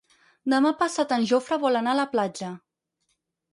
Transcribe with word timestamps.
Demà 0.53 0.71
passat 0.79 1.13
en 1.19 1.27
Jofre 1.33 1.61
vol 1.65 1.79
anar 1.83 1.93
a 1.97 2.01
la 2.01 2.09
platja. 2.17 2.53